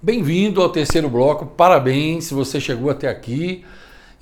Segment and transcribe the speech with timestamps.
[0.00, 3.64] Bem-vindo ao terceiro bloco, parabéns se você chegou até aqui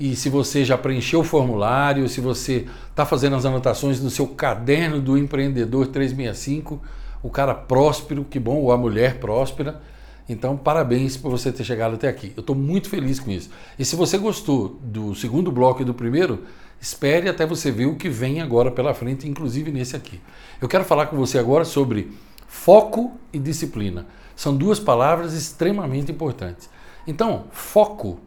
[0.01, 4.27] e se você já preencheu o formulário, se você está fazendo as anotações no seu
[4.27, 6.81] caderno do empreendedor 365,
[7.23, 9.83] o cara próspero, que bom, ou a mulher próspera.
[10.27, 12.33] Então, parabéns por você ter chegado até aqui.
[12.35, 13.51] Eu estou muito feliz com isso.
[13.79, 16.45] E se você gostou do segundo bloco e do primeiro,
[16.81, 20.23] espere até você ver o que vem agora pela frente, inclusive nesse aqui.
[20.59, 22.11] Eu quero falar com você agora sobre
[22.47, 24.07] foco e disciplina.
[24.35, 26.69] São duas palavras extremamente importantes.
[27.07, 28.21] Então, foco.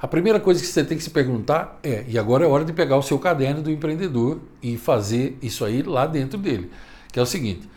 [0.00, 2.72] A primeira coisa que você tem que se perguntar é, e agora é hora de
[2.72, 6.70] pegar o seu caderno do empreendedor e fazer isso aí lá dentro dele,
[7.12, 7.68] que é o seguinte: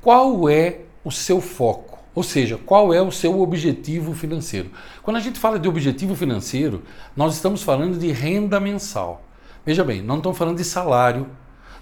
[0.00, 1.98] qual é o seu foco?
[2.14, 4.70] Ou seja, qual é o seu objetivo financeiro?
[5.02, 6.82] Quando a gente fala de objetivo financeiro,
[7.16, 9.22] nós estamos falando de renda mensal.
[9.64, 11.28] Veja bem, não estamos falando de salário,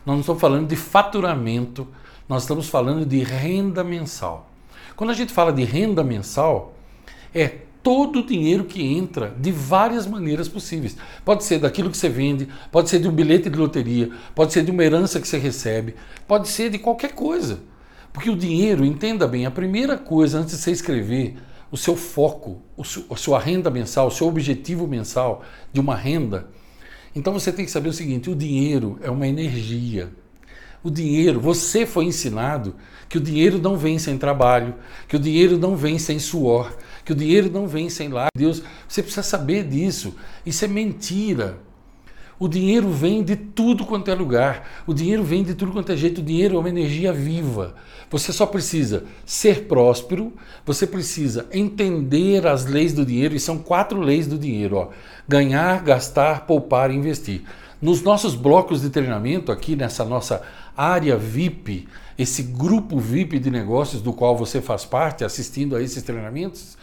[0.05, 1.89] não estamos falando de faturamento,
[2.29, 4.51] nós estamos falando de renda mensal.
[4.97, 6.75] Quando a gente fala de renda mensal,
[7.35, 7.49] é
[7.83, 10.97] todo o dinheiro que entra de várias maneiras possíveis.
[11.25, 14.65] Pode ser daquilo que você vende, pode ser de um bilhete de loteria, pode ser
[14.65, 15.95] de uma herança que você recebe,
[16.27, 17.61] pode ser de qualquer coisa.
[18.13, 21.37] Porque o dinheiro, entenda bem, a primeira coisa antes de você escrever
[21.71, 22.61] o seu foco,
[23.11, 26.49] a sua renda mensal, o seu objetivo mensal de uma renda,
[27.15, 30.11] então você tem que saber o seguinte: o dinheiro é uma energia.
[30.83, 32.75] O dinheiro, você foi ensinado
[33.09, 34.75] que o dinheiro não vem sem trabalho,
[35.09, 38.29] que o dinheiro não vem sem suor, que o dinheiro não vem sem lá.
[38.37, 40.15] Deus, você precisa saber disso.
[40.45, 41.59] Isso é mentira.
[42.41, 44.85] O dinheiro vem de tudo quanto é lugar.
[44.87, 46.19] O dinheiro vem de tudo quanto é jeito.
[46.19, 47.75] O dinheiro é uma energia viva.
[48.11, 50.33] Você só precisa ser próspero,
[50.65, 54.89] você precisa entender as leis do dinheiro, e são quatro leis do dinheiro: ó.
[55.27, 57.43] ganhar, gastar, poupar e investir.
[57.83, 60.43] Nos nossos blocos de treinamento, aqui nessa nossa
[60.79, 66.03] área VIP, esse grupo VIP de negócios do qual você faz parte, assistindo a esses
[66.05, 66.79] treinamentos,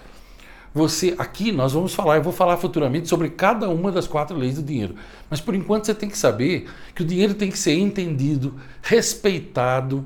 [0.73, 4.55] você aqui nós vamos falar, eu vou falar futuramente sobre cada uma das quatro leis
[4.55, 4.95] do dinheiro.
[5.29, 10.05] Mas por enquanto você tem que saber que o dinheiro tem que ser entendido, respeitado,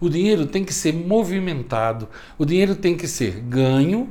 [0.00, 4.08] o dinheiro tem que ser movimentado, o dinheiro tem que ser ganho,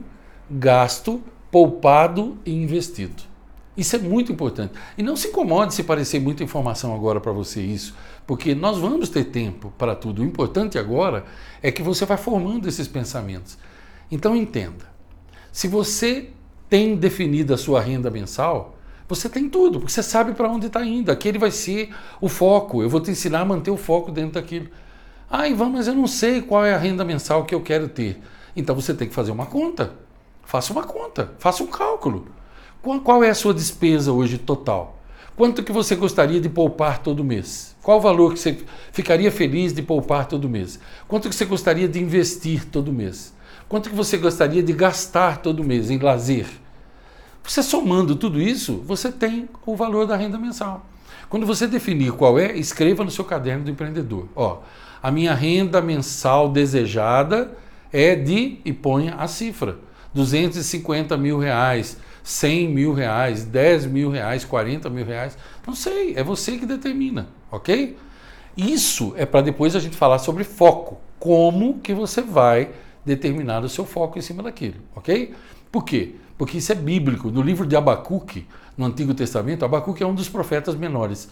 [0.49, 3.30] gasto, poupado e investido.
[3.75, 4.73] Isso é muito importante.
[4.97, 7.95] E não se incomode se parecer muita informação agora para você isso,
[8.27, 10.21] porque nós vamos ter tempo para tudo.
[10.21, 11.25] O importante agora
[11.61, 13.57] é que você vai formando esses pensamentos.
[14.11, 14.91] Então entenda.
[15.51, 16.29] Se você
[16.69, 18.77] tem definido a sua renda mensal,
[19.07, 21.11] você tem tudo, porque você sabe para onde está indo.
[21.11, 22.81] Aquele vai ser o foco.
[22.81, 24.67] Eu vou te ensinar a manter o foco dentro daquilo.
[25.29, 28.21] Ah, Ivan, mas eu não sei qual é a renda mensal que eu quero ter.
[28.55, 29.93] Então você tem que fazer uma conta.
[30.43, 32.27] Faça uma conta, faça um cálculo.
[32.81, 34.97] Qual é a sua despesa hoje total?
[35.35, 37.75] Quanto que você gostaria de poupar todo mês?
[37.83, 38.57] Qual o valor que você
[38.91, 40.79] ficaria feliz de poupar todo mês?
[41.07, 43.35] Quanto que você gostaria de investir todo mês?
[43.69, 46.47] Quanto que você gostaria de gastar todo mês em lazer?
[47.43, 50.83] Você somando tudo isso, você tem o valor da renda mensal.
[51.29, 54.27] Quando você definir qual é, escreva no seu caderno do empreendedor.
[54.35, 54.61] Ó,
[55.03, 57.55] a minha renda mensal desejada
[57.93, 59.77] é de, e ponha a cifra,
[60.15, 65.37] 250 mil reais 100 mil reais, 10 mil reais, 40 mil reais.
[65.65, 67.97] Não sei, é você que determina, ok?
[68.55, 70.99] Isso é para depois a gente falar sobre foco.
[71.19, 72.69] Como que você vai
[73.05, 75.33] determinar o seu foco em cima daquilo, ok?
[75.71, 76.15] Por quê?
[76.37, 77.29] Porque isso é bíblico.
[77.29, 81.29] No livro de Abacuque, no Antigo Testamento, Abacuque é um dos profetas menores.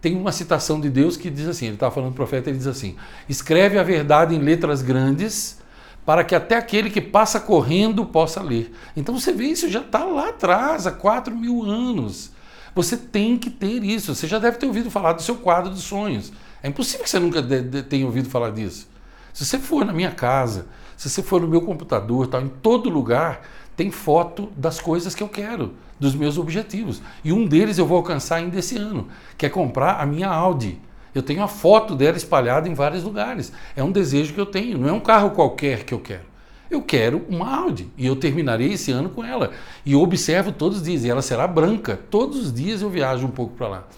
[0.00, 2.96] Tem uma citação de Deus que diz assim: ele está falando profeta, ele diz assim:
[3.28, 5.61] escreve a verdade em letras grandes
[6.04, 8.74] para que até aquele que passa correndo possa ler.
[8.96, 12.32] Então você vê isso já está lá atrás, há 4 mil anos.
[12.74, 14.14] Você tem que ter isso.
[14.14, 16.32] Você já deve ter ouvido falar do seu quadro dos sonhos.
[16.62, 17.42] É impossível que você nunca
[17.88, 18.88] tenha ouvido falar disso.
[19.32, 22.88] Se você for na minha casa, se você for no meu computador, tal, em todo
[22.88, 23.42] lugar
[23.76, 27.02] tem foto das coisas que eu quero, dos meus objetivos.
[27.24, 30.78] E um deles eu vou alcançar ainda esse ano, que é comprar a minha Audi.
[31.14, 33.52] Eu tenho a foto dela espalhada em vários lugares.
[33.76, 36.32] É um desejo que eu tenho, não é um carro qualquer que eu quero.
[36.70, 39.50] Eu quero uma Audi e eu terminarei esse ano com ela.
[39.84, 42.00] E eu observo todos os dias, e ela será branca.
[42.10, 43.88] Todos os dias eu viajo um pouco para lá.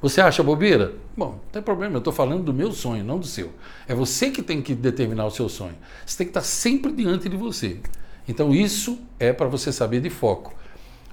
[0.00, 0.94] Você acha bobeira?
[1.16, 3.52] Bom, não tem problema, eu estou falando do meu sonho, não do seu.
[3.86, 5.76] É você que tem que determinar o seu sonho.
[6.06, 7.78] Você tem que estar sempre diante de você.
[8.26, 10.54] Então isso é para você saber de foco.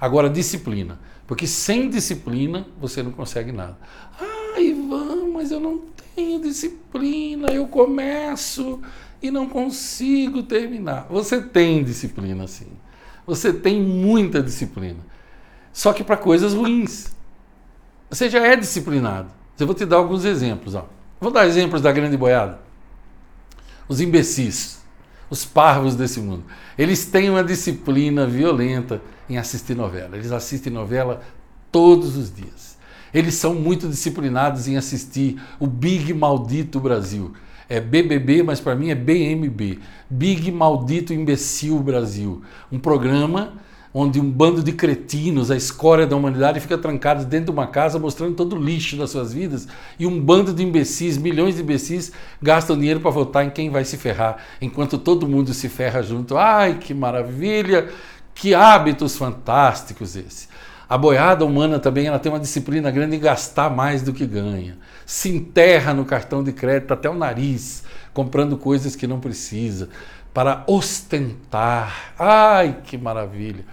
[0.00, 0.98] Agora, disciplina.
[1.26, 3.78] Porque sem disciplina você não consegue nada.
[4.18, 4.39] Ah,
[5.40, 5.80] mas eu não
[6.14, 8.78] tenho disciplina, eu começo
[9.22, 11.06] e não consigo terminar.
[11.08, 12.66] Você tem disciplina, sim.
[13.26, 14.98] Você tem muita disciplina.
[15.72, 17.10] Só que para coisas ruins.
[18.10, 19.30] Você já é disciplinado.
[19.58, 20.74] Eu vou te dar alguns exemplos.
[20.74, 20.86] Ó.
[21.18, 22.60] Vou dar exemplos da grande boiada.
[23.88, 24.84] Os imbecis.
[25.30, 26.44] os parvos desse mundo.
[26.76, 30.18] Eles têm uma disciplina violenta em assistir novela.
[30.18, 31.22] Eles assistem novela
[31.72, 32.69] todos os dias.
[33.12, 37.32] Eles são muito disciplinados em assistir o Big Maldito Brasil.
[37.68, 39.78] É BBB, mas para mim é BMB.
[40.08, 42.42] Big Maldito Imbecil Brasil.
[42.70, 43.54] Um programa
[43.92, 47.98] onde um bando de cretinos, a escória da humanidade, fica trancado dentro de uma casa
[47.98, 49.66] mostrando todo o lixo das suas vidas
[49.98, 53.84] e um bando de imbecis, milhões de imbecis, gastam dinheiro para votar em quem vai
[53.84, 56.36] se ferrar, enquanto todo mundo se ferra junto.
[56.36, 57.88] Ai, que maravilha!
[58.32, 60.48] Que hábitos fantásticos esse.
[60.90, 64.76] A boiada humana também ela tem uma disciplina grande em gastar mais do que ganha.
[65.06, 69.88] Se enterra no cartão de crédito até o nariz, comprando coisas que não precisa,
[70.34, 72.12] para ostentar.
[72.18, 73.64] Ai, que maravilha!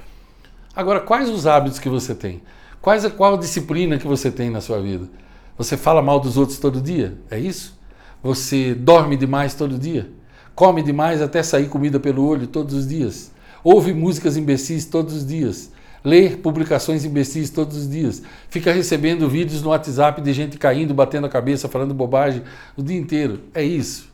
[0.76, 2.44] Agora, quais os hábitos que você tem?
[2.80, 5.10] Quais, qual a disciplina que você tem na sua vida?
[5.58, 7.18] Você fala mal dos outros todo dia?
[7.32, 7.80] É isso?
[8.22, 10.08] Você dorme demais todo dia?
[10.54, 13.32] Come demais até sair comida pelo olho todos os dias?
[13.64, 15.72] Ouve músicas imbecis todos os dias?
[16.08, 18.24] Lê publicações imbecis todos os dias?
[18.48, 22.44] Fica recebendo vídeos no WhatsApp de gente caindo, batendo a cabeça, falando bobagem
[22.78, 23.42] o dia inteiro?
[23.54, 24.10] É isso?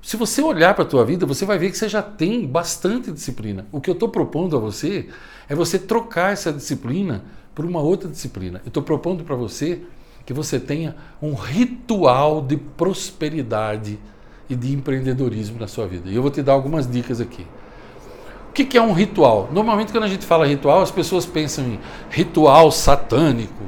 [0.00, 3.10] Se você olhar para a tua vida, você vai ver que você já tem bastante
[3.10, 3.66] disciplina.
[3.72, 5.08] O que eu estou propondo a você
[5.48, 8.60] é você trocar essa disciplina por uma outra disciplina.
[8.64, 9.80] Eu estou propondo para você
[10.24, 13.98] que você tenha um ritual de prosperidade
[14.48, 16.08] e de empreendedorismo na sua vida.
[16.08, 17.44] E eu vou te dar algumas dicas aqui.
[18.52, 19.48] O que é um ritual?
[19.50, 23.64] Normalmente, quando a gente fala ritual, as pessoas pensam em ritual satânico,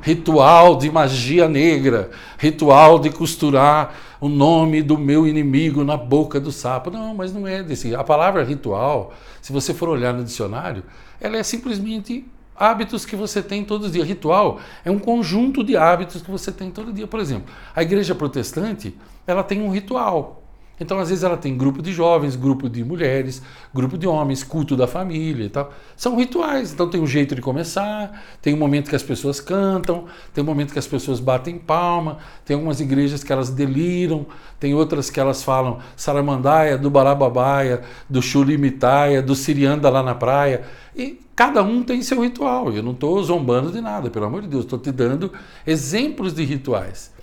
[0.00, 6.52] ritual de magia negra, ritual de costurar o nome do meu inimigo na boca do
[6.52, 6.88] sapo.
[6.88, 7.96] Não, mas não é desse.
[7.96, 9.12] A palavra ritual,
[9.42, 10.84] se você for olhar no dicionário,
[11.20, 12.24] ela é simplesmente
[12.54, 14.06] hábitos que você tem todos os dias.
[14.06, 17.08] Ritual é um conjunto de hábitos que você tem todo dia.
[17.08, 18.96] Por exemplo, a igreja protestante,
[19.26, 20.37] ela tem um ritual.
[20.80, 23.42] Então, às vezes, ela tem grupo de jovens, grupo de mulheres,
[23.74, 25.72] grupo de homens, culto da família e tal.
[25.96, 26.72] São rituais.
[26.72, 30.46] Então, tem um jeito de começar, tem um momento que as pessoas cantam, tem um
[30.46, 34.26] momento que as pessoas batem palma, tem algumas igrejas que elas deliram,
[34.60, 40.62] tem outras que elas falam saramandaia, do barababaia, do chulimitaia, do sirianda lá na praia.
[40.96, 42.72] E cada um tem seu ritual.
[42.72, 44.64] Eu não estou zombando de nada, pelo amor de Deus.
[44.64, 45.32] Estou te dando
[45.66, 47.17] exemplos de rituais.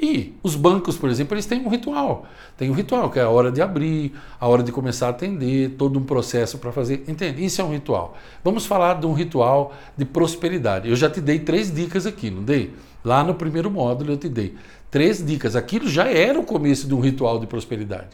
[0.00, 2.26] E os bancos, por exemplo, eles têm um ritual.
[2.56, 5.74] Tem um ritual, que é a hora de abrir, a hora de começar a atender,
[5.76, 7.04] todo um processo para fazer.
[7.06, 7.44] Entende?
[7.44, 8.16] Isso é um ritual.
[8.42, 10.88] Vamos falar de um ritual de prosperidade.
[10.88, 12.72] Eu já te dei três dicas aqui, não dei?
[13.04, 14.54] Lá no primeiro módulo eu te dei
[14.90, 15.54] três dicas.
[15.54, 18.08] Aquilo já era o começo de um ritual de prosperidade.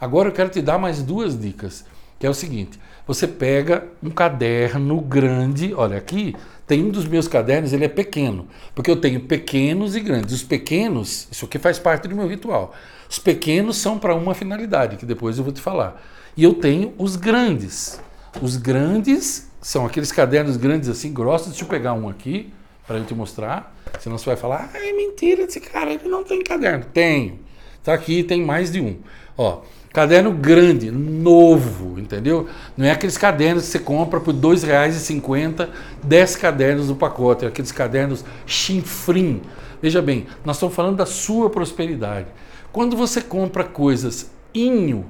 [0.00, 1.84] Agora eu quero te dar mais duas dicas,
[2.18, 6.34] que é o seguinte: você pega um caderno grande, olha aqui,
[6.66, 10.34] tem um dos meus cadernos, ele é pequeno, porque eu tenho pequenos e grandes.
[10.34, 12.74] Os pequenos, isso aqui faz parte do meu ritual.
[13.08, 16.02] Os pequenos são para uma finalidade, que depois eu vou te falar.
[16.36, 18.00] E eu tenho os grandes.
[18.42, 21.48] Os grandes são aqueles cadernos grandes assim, grossos.
[21.48, 22.52] Deixa eu pegar um aqui
[22.86, 23.74] para eu te mostrar.
[24.00, 26.84] Senão você vai falar, ah, é mentira, esse cara ele não tem caderno.
[26.92, 27.38] Tenho.
[27.86, 28.96] Tá aqui, tem mais de um.
[29.38, 29.60] Ó,
[29.92, 32.46] Caderno grande, novo, entendeu?
[32.76, 35.70] Não é aqueles cadernos que você compra por R$ 2,50,
[36.02, 39.40] 10 cadernos no pacote, é aqueles cadernos chinfrim.
[39.80, 42.26] Veja bem, nós estamos falando da sua prosperidade.
[42.72, 45.06] Quando você compra coisas inho,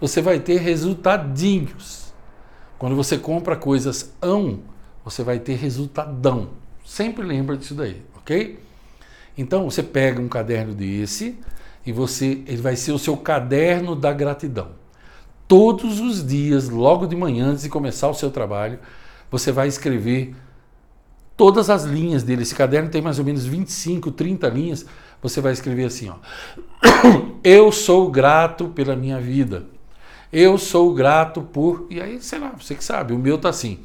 [0.00, 2.12] você vai ter resultadinhos.
[2.78, 4.60] Quando você compra coisas ão,
[5.04, 6.50] você vai ter resultadão.
[6.84, 8.60] Sempre lembra disso daí, ok?
[9.36, 11.38] Então você pega um caderno desse,
[11.84, 14.72] e você ele vai ser o seu caderno da gratidão.
[15.48, 18.78] Todos os dias, logo de manhã, antes de começar o seu trabalho,
[19.30, 20.34] você vai escrever
[21.36, 22.42] todas as linhas dele.
[22.42, 24.86] Esse caderno tem mais ou menos 25, 30 linhas.
[25.22, 26.16] Você vai escrever assim, ó.
[27.42, 29.64] Eu sou grato pela minha vida.
[30.32, 31.86] Eu sou grato por.
[31.90, 33.80] E aí, sei lá, você que sabe, o meu tá assim.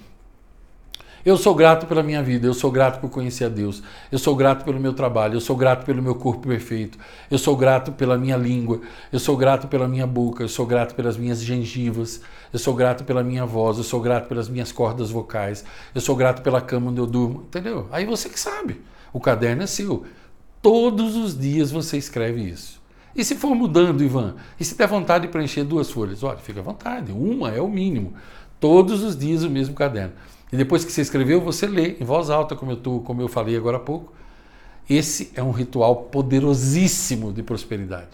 [1.25, 4.35] Eu sou grato pela minha vida, eu sou grato por conhecer a Deus, eu sou
[4.35, 6.99] grato pelo meu trabalho, eu sou grato pelo meu corpo perfeito,
[7.31, 10.93] eu sou grato pela minha língua, eu sou grato pela minha boca, eu sou grato
[10.93, 12.21] pelas minhas gengivas,
[12.53, 15.65] eu sou grato pela minha voz, eu sou grato pelas minhas cordas vocais,
[15.95, 17.87] eu sou grato pela cama onde eu durmo, entendeu?
[17.91, 18.79] Aí você que sabe,
[19.11, 20.05] o caderno é seu.
[20.61, 22.79] Todos os dias você escreve isso.
[23.15, 24.35] E se for mudando, Ivan?
[24.59, 26.21] E se der vontade de preencher duas folhas?
[26.21, 28.13] Olha, fica à vontade, uma é o mínimo.
[28.59, 30.13] Todos os dias o mesmo caderno.
[30.55, 33.27] E depois que você escreveu, você lê em voz alta, como eu, tô, como eu
[33.27, 34.13] falei agora há pouco.
[34.89, 38.11] Esse é um ritual poderosíssimo de prosperidade.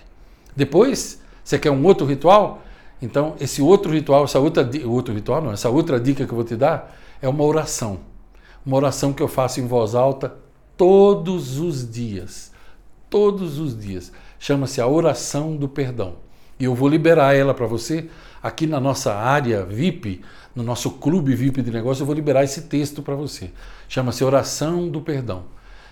[0.55, 2.63] Depois, você quer um outro ritual?
[3.00, 6.43] Então, esse outro ritual, essa outra outro ritual, não, essa outra dica que eu vou
[6.43, 8.00] te dar é uma oração.
[8.65, 10.36] Uma oração que eu faço em voz alta
[10.75, 12.51] todos os dias.
[13.07, 14.12] Todos os dias.
[14.39, 16.15] Chama-se a oração do perdão.
[16.63, 18.07] Eu vou liberar ela para você
[18.41, 20.21] aqui na nossa área VIP,
[20.55, 23.51] no nosso clube VIP de negócio, eu vou liberar esse texto para você.
[23.89, 25.45] Chama-se Oração do Perdão.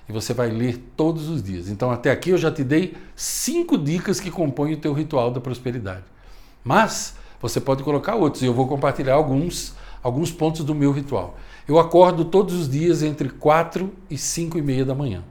[0.08, 1.70] E você vai ler todos os dias.
[1.70, 5.42] Então, até aqui eu já te dei cinco dicas que compõem o teu ritual da
[5.42, 6.04] prosperidade.
[6.64, 9.74] Mas você pode colocar outros, e eu vou compartilhar alguns,
[10.04, 11.38] alguns pontos do meu ritual.
[11.68, 15.24] Eu acordo todos os dias entre 4 e 5 e meia da manhã.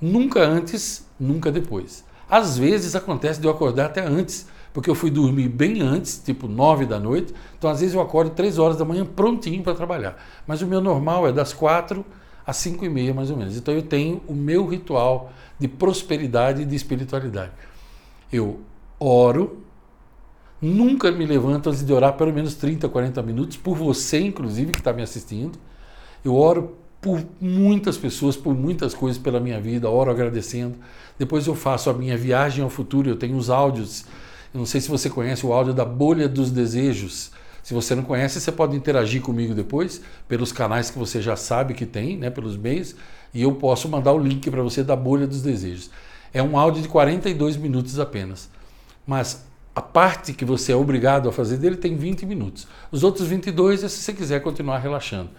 [0.00, 2.04] Nunca antes, nunca depois.
[2.30, 6.48] Às vezes acontece de eu acordar até antes, porque eu fui dormir bem antes, tipo
[6.48, 7.34] 9 da noite.
[7.58, 10.16] Então, às vezes, eu acordo 3 horas da manhã prontinho para trabalhar.
[10.46, 12.04] Mas o meu normal é das 4
[12.46, 13.56] às 5 e meia, mais ou menos.
[13.56, 17.52] Então, eu tenho o meu ritual de prosperidade e de espiritualidade.
[18.32, 18.60] Eu
[18.98, 19.62] oro,
[20.60, 24.78] nunca me levanto antes de orar pelo menos 30, 40 minutos, por você, inclusive, que
[24.78, 25.58] está me assistindo.
[26.24, 30.76] Eu oro por muitas pessoas, por muitas coisas pela minha vida, oro agradecendo.
[31.18, 34.06] Depois eu faço a minha viagem ao futuro, eu tenho os áudios
[34.52, 37.30] eu não sei se você conhece o áudio da Bolha dos Desejos.
[37.62, 41.74] Se você não conhece, você pode interagir comigo depois pelos canais que você já sabe
[41.74, 42.94] que tem, né, pelos meios,
[43.32, 45.90] e eu posso mandar o link para você da Bolha dos Desejos.
[46.34, 48.50] É um áudio de 42 minutos apenas.
[49.06, 49.44] Mas
[49.74, 52.66] a parte que você é obrigado a fazer dele tem 20 minutos.
[52.90, 55.30] Os outros 22 é se você quiser continuar relaxando.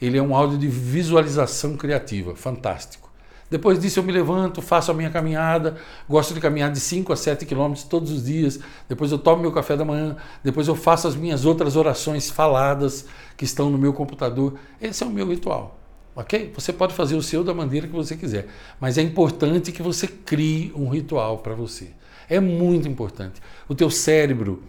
[0.00, 3.09] Ele é um áudio de visualização criativa, fantástico.
[3.50, 5.76] Depois disso eu me levanto, faço a minha caminhada,
[6.08, 9.50] gosto de caminhar de 5 a 7 quilômetros todos os dias, depois eu tomo meu
[9.50, 13.92] café da manhã, depois eu faço as minhas outras orações faladas que estão no meu
[13.92, 14.54] computador.
[14.80, 15.78] Esse é o meu ritual.
[16.14, 16.52] Ok?
[16.54, 18.46] Você pode fazer o seu da maneira que você quiser,
[18.78, 21.90] mas é importante que você crie um ritual para você.
[22.28, 23.40] É muito importante.
[23.68, 24.62] O teu cérebro,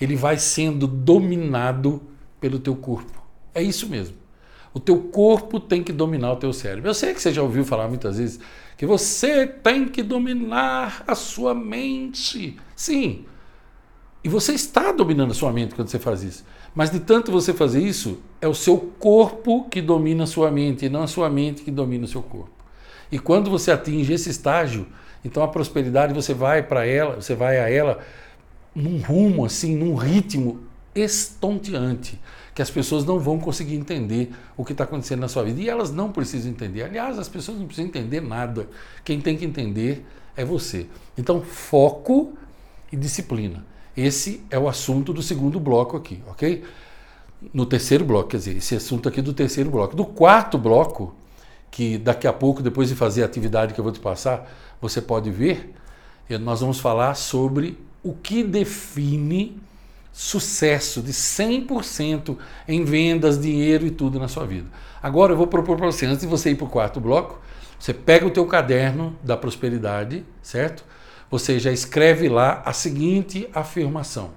[0.00, 2.02] ele vai sendo dominado
[2.40, 3.20] pelo teu corpo.
[3.52, 4.14] É isso mesmo.
[4.78, 6.88] O teu corpo tem que dominar o teu cérebro.
[6.88, 8.38] Eu sei que você já ouviu falar muitas vezes
[8.76, 12.56] que você tem que dominar a sua mente.
[12.76, 13.24] Sim.
[14.22, 16.44] E você está dominando a sua mente quando você faz isso.
[16.76, 20.86] Mas de tanto você fazer isso, é o seu corpo que domina a sua mente
[20.86, 22.52] e não a sua mente que domina o seu corpo.
[23.10, 24.86] E quando você atinge esse estágio,
[25.24, 27.98] então a prosperidade você vai para ela, você vai a ela
[28.72, 30.60] num rumo assim, num ritmo
[30.94, 32.20] estonteante
[32.58, 35.60] que as pessoas não vão conseguir entender o que está acontecendo na sua vida.
[35.60, 36.82] E elas não precisam entender.
[36.82, 38.68] Aliás, as pessoas não precisam entender nada.
[39.04, 40.04] Quem tem que entender
[40.36, 40.88] é você.
[41.16, 42.36] Então, foco
[42.90, 43.64] e disciplina.
[43.96, 46.64] Esse é o assunto do segundo bloco aqui, ok?
[47.54, 49.94] No terceiro bloco, quer dizer, esse assunto aqui do terceiro bloco.
[49.94, 51.14] Do quarto bloco,
[51.70, 55.00] que daqui a pouco, depois de fazer a atividade que eu vou te passar, você
[55.00, 55.76] pode ver,
[56.40, 59.62] nós vamos falar sobre o que define
[60.12, 62.36] sucesso de 100%
[62.66, 64.66] em vendas, dinheiro e tudo na sua vida.
[65.02, 67.40] Agora eu vou propor para você, antes de você ir para o quarto bloco,
[67.78, 70.84] você pega o teu caderno da prosperidade, certo?
[71.30, 74.30] Você já escreve lá a seguinte afirmação.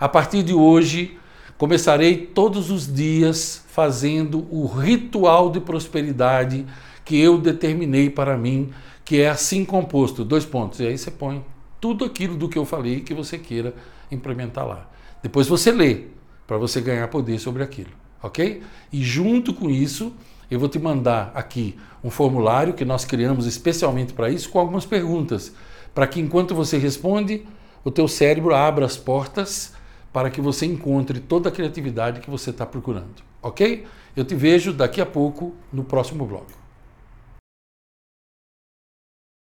[0.00, 1.18] A partir de hoje,
[1.58, 6.64] começarei todos os dias fazendo o ritual de prosperidade
[7.04, 8.70] que eu determinei para mim,
[9.04, 10.80] que é assim composto, dois pontos.
[10.80, 11.44] E aí você põe
[11.80, 13.74] tudo aquilo do que eu falei que você queira
[14.10, 14.88] implementar lá.
[15.22, 16.06] Depois você lê,
[16.46, 17.90] para você ganhar poder sobre aquilo,
[18.22, 18.62] ok?
[18.92, 20.12] E junto com isso,
[20.50, 24.86] eu vou te mandar aqui um formulário que nós criamos especialmente para isso, com algumas
[24.86, 25.52] perguntas,
[25.94, 27.44] para que enquanto você responde,
[27.84, 29.74] o teu cérebro abra as portas
[30.12, 33.84] para que você encontre toda a criatividade que você está procurando, ok?
[34.16, 36.52] Eu te vejo daqui a pouco no próximo bloco.